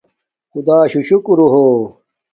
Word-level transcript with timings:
خدݳشُݸ 0.51 1.01
شُکُرݸ 1.07 1.47
ہݸ. 1.53 1.65